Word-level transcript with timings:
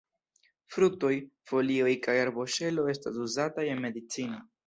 Fruktoj, 0.75 1.11
folioj 1.51 1.91
kaj 2.07 2.17
arboŝelo 2.21 2.87
estas 2.97 3.21
uzataj 3.27 3.67
en 3.77 3.87
medicino. 3.87 4.43